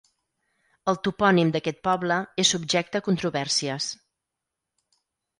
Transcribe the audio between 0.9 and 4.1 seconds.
El topònim d'aquest poble és subjecte a controvèrsies.